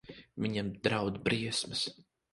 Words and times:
Viņam 0.45 0.71
draud 0.87 1.19
briesmas. 1.29 1.85